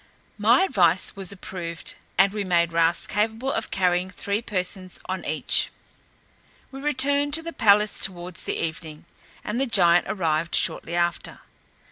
My 0.39 0.63
advice 0.63 1.15
was 1.15 1.31
approved, 1.31 1.93
and 2.17 2.33
we 2.33 2.43
made 2.43 2.73
rafts 2.73 3.05
capable 3.05 3.51
of 3.51 3.69
carrying 3.69 4.09
three 4.09 4.41
persons 4.41 4.99
on 5.05 5.23
each. 5.25 5.69
We 6.71 6.81
returned 6.81 7.35
to 7.35 7.43
the 7.43 7.53
palace 7.53 7.99
towards 7.99 8.41
the 8.41 8.57
evening, 8.59 9.05
and 9.43 9.61
the 9.61 9.67
giant 9.67 10.07
arrived 10.09 10.55
shortly 10.55 10.95
after. 10.95 11.41